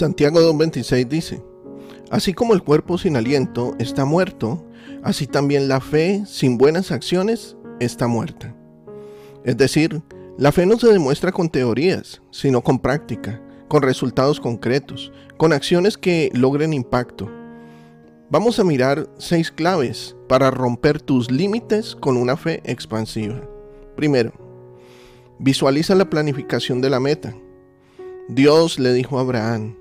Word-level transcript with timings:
Santiago 0.00 0.40
2.26 0.40 1.08
dice, 1.08 1.42
Así 2.10 2.32
como 2.32 2.54
el 2.54 2.62
cuerpo 2.62 2.96
sin 2.96 3.16
aliento 3.16 3.76
está 3.78 4.06
muerto, 4.06 4.64
así 5.02 5.26
también 5.26 5.68
la 5.68 5.82
fe 5.82 6.22
sin 6.24 6.56
buenas 6.56 6.90
acciones 6.90 7.54
está 7.80 8.06
muerta. 8.06 8.56
Es 9.44 9.58
decir, 9.58 10.00
la 10.38 10.52
fe 10.52 10.64
no 10.64 10.78
se 10.78 10.90
demuestra 10.90 11.32
con 11.32 11.50
teorías, 11.50 12.22
sino 12.30 12.62
con 12.62 12.78
práctica, 12.78 13.42
con 13.68 13.82
resultados 13.82 14.40
concretos, 14.40 15.12
con 15.36 15.52
acciones 15.52 15.98
que 15.98 16.30
logren 16.32 16.72
impacto. 16.72 17.30
Vamos 18.30 18.58
a 18.58 18.64
mirar 18.64 19.06
seis 19.18 19.50
claves 19.50 20.16
para 20.30 20.50
romper 20.50 21.02
tus 21.02 21.30
límites 21.30 21.94
con 21.94 22.16
una 22.16 22.38
fe 22.38 22.62
expansiva. 22.64 23.42
Primero, 23.96 24.32
visualiza 25.38 25.94
la 25.94 26.08
planificación 26.08 26.80
de 26.80 26.88
la 26.88 27.00
meta. 27.00 27.36
Dios 28.30 28.78
le 28.78 28.94
dijo 28.94 29.18
a 29.18 29.20
Abraham, 29.20 29.76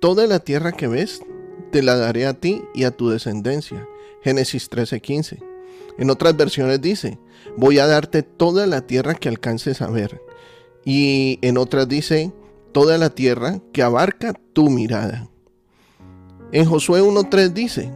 Toda 0.00 0.26
la 0.26 0.38
tierra 0.38 0.72
que 0.72 0.88
ves 0.88 1.20
te 1.70 1.82
la 1.82 1.94
daré 1.94 2.24
a 2.26 2.32
ti 2.32 2.62
y 2.74 2.84
a 2.84 2.90
tu 2.90 3.10
descendencia. 3.10 3.86
Génesis 4.22 4.70
13:15. 4.70 5.42
En 5.98 6.08
otras 6.08 6.34
versiones 6.38 6.80
dice, 6.80 7.18
voy 7.58 7.78
a 7.78 7.86
darte 7.86 8.22
toda 8.22 8.66
la 8.66 8.86
tierra 8.86 9.14
que 9.14 9.28
alcances 9.28 9.82
a 9.82 9.90
ver. 9.90 10.22
Y 10.86 11.38
en 11.42 11.58
otras 11.58 11.86
dice, 11.86 12.32
toda 12.72 12.96
la 12.96 13.10
tierra 13.10 13.60
que 13.74 13.82
abarca 13.82 14.32
tu 14.54 14.70
mirada. 14.70 15.28
En 16.52 16.64
Josué 16.64 17.02
1:3 17.02 17.52
dice, 17.52 17.92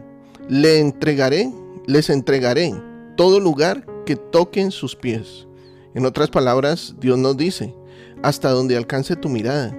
le 0.47 0.77
entregaré, 0.79 1.51
les 1.87 2.11
entregaré 2.11 2.71
todo 3.17 3.39
lugar 3.39 3.87
que 4.05 4.15
toquen 4.15 4.69
sus 4.69 4.95
pies. 4.95 5.47
En 5.95 6.05
otras 6.05 6.29
palabras, 6.29 6.93
Dios 6.99 7.17
nos 7.17 7.35
dice, 7.35 7.73
hasta 8.21 8.51
donde 8.51 8.77
alcance 8.77 9.15
tu 9.15 9.27
mirada, 9.27 9.75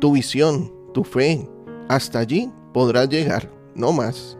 tu 0.00 0.12
visión, 0.12 0.70
tu 0.92 1.04
fe, 1.04 1.48
hasta 1.94 2.20
allí 2.20 2.50
podrás 2.72 3.08
llegar, 3.08 3.50
no 3.74 3.92
más. 3.92 4.38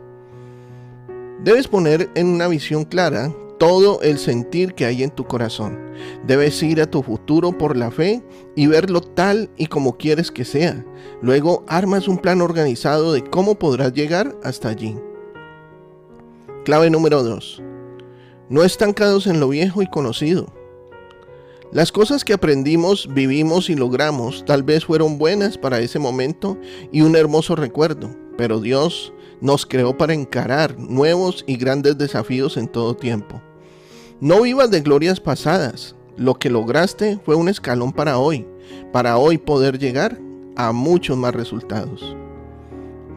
Debes 1.45 1.69
poner 1.69 2.11
en 2.15 2.29
una 2.29 2.49
visión 2.49 2.85
clara 2.85 3.33
todo 3.59 4.01
el 4.01 4.19
sentir 4.19 4.75
que 4.75 4.87
hay 4.87 5.03
en 5.03 5.11
tu 5.11 5.25
corazón. 5.25 5.79
Debes 6.27 6.63
ir 6.63 6.81
a 6.81 6.91
tu 6.91 7.03
futuro 7.03 7.57
por 7.57 7.77
la 7.77 7.91
fe 7.91 8.23
y 8.57 8.67
verlo 8.67 9.01
tal 9.01 9.51
y 9.57 9.67
como 9.67 9.99
quieres 9.99 10.31
que 10.31 10.45
sea. 10.45 10.85
Luego 11.21 11.65
armas 11.69 12.09
un 12.09 12.19
plan 12.19 12.41
organizado 12.41 13.13
de 13.13 13.23
cómo 13.23 13.57
podrás 13.57 13.93
llegar 13.93 14.35
hasta 14.43 14.69
allí. 14.69 14.97
Clave 16.65 16.91
número 16.91 17.23
2. 17.23 17.63
No 18.49 18.65
estancados 18.65 19.27
en 19.27 19.41
lo 19.41 19.49
viejo 19.49 19.83
y 19.83 19.87
conocido. 19.87 20.47
Las 21.73 21.91
cosas 21.91 22.23
que 22.23 22.35
aprendimos, 22.35 23.09
vivimos 23.15 23.71
y 23.71 23.75
logramos 23.75 24.45
tal 24.45 24.63
vez 24.63 24.85
fueron 24.85 25.17
buenas 25.17 25.57
para 25.57 25.81
ese 25.81 25.99
momento 25.99 26.59
y 26.93 27.01
un 27.01 27.17
hermoso 27.17 27.57
recuerdo, 27.57 28.15
pero 28.37 28.61
Dios 28.61 29.15
nos 29.41 29.65
creó 29.65 29.97
para 29.97 30.13
encarar 30.13 30.79
nuevos 30.79 31.45
y 31.47 31.57
grandes 31.57 31.97
desafíos 31.97 32.59
en 32.59 32.69
todo 32.69 32.95
tiempo. 32.95 33.41
No 34.21 34.43
vivas 34.43 34.71
de 34.71 34.83
glorias 34.83 35.19
pasadas, 35.19 35.97
lo 36.19 36.35
que 36.35 36.51
lograste 36.51 37.19
fue 37.25 37.37
un 37.37 37.49
escalón 37.49 37.93
para 37.93 38.19
hoy, 38.19 38.47
para 38.93 39.17
hoy 39.17 39.39
poder 39.39 39.79
llegar 39.79 40.21
a 40.57 40.73
muchos 40.73 41.17
más 41.17 41.35
resultados. 41.35 42.15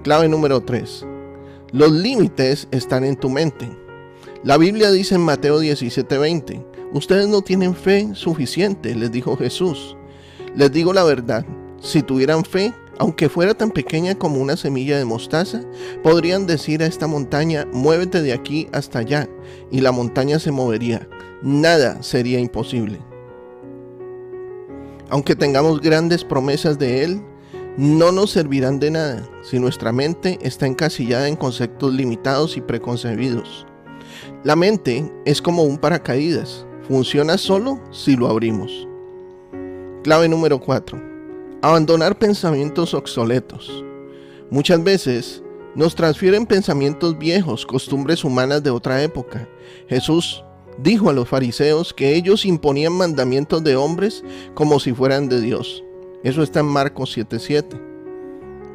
Clave 0.04 0.30
número 0.30 0.62
3. 0.62 1.06
Los 1.74 1.92
límites 1.92 2.70
están 2.72 3.04
en 3.04 3.18
tu 3.18 3.30
mente. 3.30 3.70
La 4.46 4.58
Biblia 4.58 4.92
dice 4.92 5.16
en 5.16 5.22
Mateo 5.22 5.60
17:20, 5.60 6.75
ustedes 6.96 7.28
no 7.28 7.42
tienen 7.42 7.76
fe 7.76 8.10
suficiente, 8.14 8.96
les 8.96 9.12
dijo 9.12 9.36
Jesús. 9.36 9.98
Les 10.56 10.72
digo 10.72 10.94
la 10.94 11.04
verdad, 11.04 11.46
si 11.82 12.02
tuvieran 12.02 12.46
fe, 12.46 12.74
aunque 12.98 13.28
fuera 13.28 13.54
tan 13.54 13.72
pequeña 13.72 14.16
como 14.16 14.40
una 14.40 14.56
semilla 14.56 14.98
de 14.98 15.04
mostaza, 15.04 15.62
podrían 16.02 16.48
decir 16.48 16.82
a 16.82 16.86
esta 16.86 17.06
montaña, 17.06 17.68
muévete 17.74 18.22
de 18.22 18.32
aquí 18.32 18.70
hasta 18.72 19.00
allá, 19.00 19.30
y 19.72 19.82
la 19.82 19.92
montaña 19.92 20.40
se 20.40 20.52
movería. 20.52 21.08
Nada 21.42 22.02
sería 22.02 22.40
imposible. 22.40 23.00
Aunque 25.10 25.36
tengamos 25.36 25.82
grandes 25.82 26.24
promesas 26.24 26.80
de 26.80 27.04
Él, 27.04 27.22
no 27.78 28.14
nos 28.14 28.32
servirán 28.32 28.80
de 28.80 28.92
nada 28.92 29.30
si 29.44 29.60
nuestra 29.60 29.92
mente 29.92 30.40
está 30.42 30.66
encasillada 30.66 31.28
en 31.28 31.36
conceptos 31.36 31.94
limitados 31.94 32.56
y 32.56 32.62
preconcebidos. 32.62 33.68
La 34.46 34.56
mente 34.56 35.12
es 35.26 35.42
como 35.42 35.64
un 35.64 35.78
paracaídas, 35.78 36.66
funciona 36.88 37.38
solo 37.38 37.80
si 37.92 38.16
lo 38.16 38.28
abrimos. 38.28 38.88
Clave 40.04 40.30
número 40.30 40.60
4. 40.60 41.02
Abandonar 41.62 42.18
pensamientos 42.18 42.94
obsoletos. 42.94 43.84
Muchas 44.52 44.84
veces 44.84 45.44
nos 45.76 45.96
transfieren 45.96 46.46
pensamientos 46.46 47.18
viejos, 47.18 47.66
costumbres 47.66 48.24
humanas 48.24 48.64
de 48.64 48.70
otra 48.70 49.02
época. 49.02 49.50
Jesús 49.90 50.44
dijo 50.78 51.10
a 51.10 51.14
los 51.14 51.28
fariseos 51.28 51.94
que 51.94 52.16
ellos 52.16 52.46
imponían 52.46 52.94
mandamientos 52.94 53.64
de 53.64 53.76
hombres 53.76 54.24
como 54.54 54.80
si 54.80 54.94
fueran 54.94 55.28
de 55.28 55.42
Dios. 55.42 55.84
Eso 56.24 56.44
está 56.44 56.60
en 56.60 56.68
Marcos 56.68 57.16
7:7. 57.18 57.82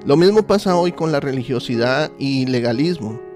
Lo 0.04 0.16
mismo 0.16 0.42
pasa 0.42 0.77
hoy 0.77 0.92
con 0.92 1.12
la 1.12 1.21
religiosidad 1.21 2.10
y 2.19 2.47
legalismo 2.47 3.30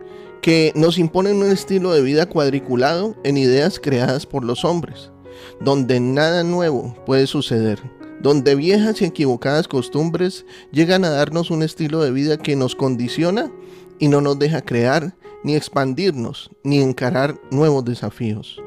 que 0.45 0.73
nos 0.75 0.99
imponen 0.99 1.39
un 1.39 1.51
estilo 1.51 1.95
de 1.95 2.03
vida 2.03 2.27
cuadriculado 2.27 3.17
en 3.25 3.39
ideas 3.39 3.81
creadas 3.81 4.27
por 4.27 4.45
los 4.45 4.67
hombres, 4.67 5.11
donde 5.59 6.01
nada 6.01 6.45
nuevo 6.45 6.95
puede 7.07 7.27
suceder, 7.27 7.81
donde 8.21 8.55
viejas 8.55 9.01
y 9.01 9.07
equivocadas 9.07 9.69
costumbres 9.69 10.45
llegan 10.71 11.07
a 11.07 11.09
darnos 11.09 11.51
un 11.51 11.63
estilo 11.63 12.03
de 12.03 12.11
vida 12.11 12.37
que 12.37 12.57
nos 12.57 12.75
condiciona 12.75 13.51
y 13.99 14.09
no 14.09 14.21
nos 14.21 14.39
deja 14.39 14.61
crear, 14.61 15.17
ni 15.45 15.57
expandirnos, 15.57 16.51
ni 16.63 16.79
encarar 16.83 17.41
nuevos 17.51 17.83
desafíos. 17.87 18.61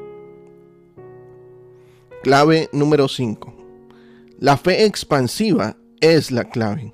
Clave 2.24 2.68
número 2.72 3.06
5. 3.06 3.54
La 4.40 4.56
fe 4.56 4.84
expansiva 4.84 5.76
es 6.00 6.32
la 6.32 6.42
clave. 6.42 6.92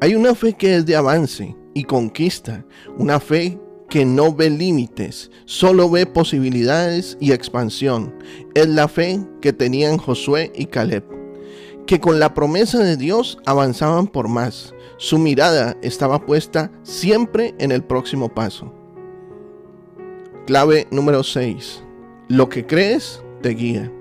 Hay 0.00 0.14
una 0.14 0.34
fe 0.34 0.54
que 0.54 0.76
es 0.76 0.86
de 0.86 0.96
avance 0.96 1.54
y 1.74 1.84
conquista, 1.84 2.64
una 2.96 3.20
fe 3.20 3.58
que 3.90 4.04
no 4.06 4.32
ve 4.32 4.48
límites, 4.48 5.30
solo 5.44 5.90
ve 5.90 6.06
posibilidades 6.06 7.18
y 7.20 7.32
expansión. 7.32 8.14
Es 8.54 8.68
la 8.68 8.88
fe 8.88 9.20
que 9.42 9.52
tenían 9.52 9.98
Josué 9.98 10.52
y 10.54 10.66
Caleb, 10.66 11.04
que 11.86 12.00
con 12.00 12.20
la 12.20 12.32
promesa 12.32 12.78
de 12.78 12.96
Dios 12.96 13.38
avanzaban 13.44 14.06
por 14.06 14.28
más. 14.28 14.72
Su 14.96 15.18
mirada 15.18 15.76
estaba 15.82 16.24
puesta 16.24 16.70
siempre 16.84 17.54
en 17.58 17.72
el 17.72 17.82
próximo 17.82 18.28
paso. 18.28 18.72
Clave 20.46 20.86
número 20.90 21.22
6. 21.22 21.82
Lo 22.28 22.48
que 22.48 22.64
crees 22.64 23.22
te 23.42 23.50
guía. 23.50 23.92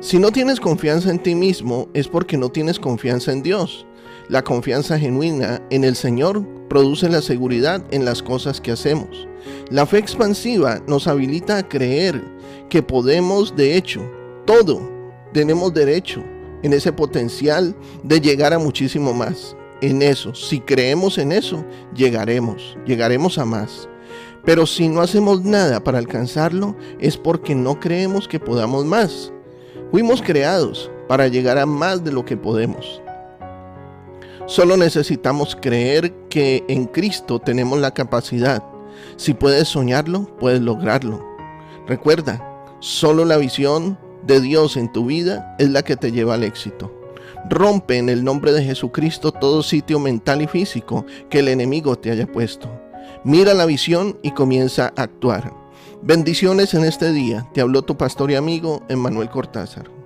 Si 0.00 0.20
no 0.20 0.30
tienes 0.30 0.60
confianza 0.60 1.10
en 1.10 1.18
ti 1.18 1.34
mismo 1.34 1.88
es 1.94 2.06
porque 2.06 2.36
no 2.36 2.50
tienes 2.50 2.78
confianza 2.78 3.32
en 3.32 3.42
Dios. 3.42 3.87
La 4.28 4.44
confianza 4.44 4.98
genuina 4.98 5.62
en 5.70 5.84
el 5.84 5.96
Señor 5.96 6.44
produce 6.68 7.08
la 7.08 7.22
seguridad 7.22 7.82
en 7.90 8.04
las 8.04 8.22
cosas 8.22 8.60
que 8.60 8.72
hacemos. 8.72 9.26
La 9.70 9.86
fe 9.86 9.96
expansiva 9.96 10.82
nos 10.86 11.06
habilita 11.06 11.56
a 11.56 11.66
creer 11.66 12.22
que 12.68 12.82
podemos, 12.82 13.56
de 13.56 13.74
hecho, 13.74 14.02
todo, 14.44 14.86
tenemos 15.32 15.72
derecho 15.72 16.22
en 16.62 16.74
ese 16.74 16.92
potencial 16.92 17.74
de 18.02 18.20
llegar 18.20 18.52
a 18.52 18.58
muchísimo 18.58 19.14
más. 19.14 19.56
En 19.80 20.02
eso, 20.02 20.34
si 20.34 20.60
creemos 20.60 21.16
en 21.16 21.32
eso, 21.32 21.64
llegaremos, 21.94 22.76
llegaremos 22.84 23.38
a 23.38 23.46
más. 23.46 23.88
Pero 24.44 24.66
si 24.66 24.88
no 24.88 25.00
hacemos 25.00 25.42
nada 25.42 25.82
para 25.82 25.96
alcanzarlo, 25.96 26.76
es 27.00 27.16
porque 27.16 27.54
no 27.54 27.80
creemos 27.80 28.28
que 28.28 28.40
podamos 28.40 28.84
más. 28.84 29.32
Fuimos 29.90 30.20
creados 30.20 30.90
para 31.08 31.28
llegar 31.28 31.56
a 31.56 31.64
más 31.64 32.04
de 32.04 32.12
lo 32.12 32.26
que 32.26 32.36
podemos. 32.36 33.00
Solo 34.48 34.78
necesitamos 34.78 35.54
creer 35.60 36.10
que 36.30 36.64
en 36.68 36.86
Cristo 36.86 37.38
tenemos 37.38 37.80
la 37.80 37.92
capacidad. 37.92 38.64
Si 39.16 39.34
puedes 39.34 39.68
soñarlo, 39.68 40.24
puedes 40.38 40.62
lograrlo. 40.62 41.22
Recuerda, 41.86 42.42
solo 42.80 43.26
la 43.26 43.36
visión 43.36 43.98
de 44.26 44.40
Dios 44.40 44.78
en 44.78 44.90
tu 44.90 45.04
vida 45.04 45.54
es 45.58 45.68
la 45.68 45.82
que 45.82 45.96
te 45.96 46.12
lleva 46.12 46.32
al 46.32 46.44
éxito. 46.44 46.90
Rompe 47.50 47.98
en 47.98 48.08
el 48.08 48.24
nombre 48.24 48.52
de 48.52 48.64
Jesucristo 48.64 49.32
todo 49.32 49.62
sitio 49.62 49.98
mental 49.98 50.40
y 50.40 50.46
físico 50.46 51.04
que 51.28 51.40
el 51.40 51.48
enemigo 51.48 51.96
te 51.96 52.10
haya 52.10 52.26
puesto. 52.26 52.70
Mira 53.24 53.52
la 53.52 53.66
visión 53.66 54.18
y 54.22 54.30
comienza 54.30 54.94
a 54.96 55.02
actuar. 55.02 55.52
Bendiciones 56.00 56.72
en 56.72 56.84
este 56.84 57.12
día. 57.12 57.46
Te 57.52 57.60
habló 57.60 57.82
tu 57.82 57.98
pastor 57.98 58.30
y 58.30 58.36
amigo 58.36 58.82
Emmanuel 58.88 59.28
Cortázar. 59.28 59.97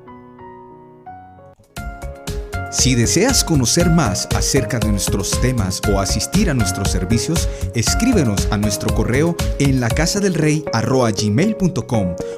Si 2.73 2.95
deseas 2.95 3.45
conocer 3.45 3.91
más 3.91 4.27
acerca 4.35 4.79
de 4.79 4.89
nuestros 4.89 5.39
temas 5.43 5.83
o 5.93 6.01
asistir 6.01 6.49
a 6.49 6.55
nuestros 6.55 6.91
servicios, 6.91 7.47
escríbenos 7.75 8.49
a 8.51 8.57
nuestro 8.57 8.95
correo 8.95 9.37
en 9.59 9.79
la 9.79 9.91
del 10.21 10.33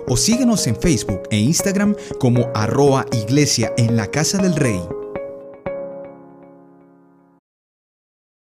o 0.09 0.17
síguenos 0.17 0.67
en 0.67 0.75
Facebook 0.75 1.23
e 1.31 1.39
Instagram 1.39 1.95
como 2.19 2.51
arroa 2.53 3.07
iglesia 3.13 3.73
en 3.77 3.97
la 3.97 4.09
casa 4.09 4.39
del 4.39 4.57
rey. 4.57 4.81